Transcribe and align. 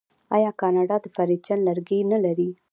آیا 0.35 0.51
کاناډا 0.61 0.95
د 1.01 1.05
فرنیچر 1.15 1.57
لرګي 1.67 1.99
نلري؟ 2.11 2.49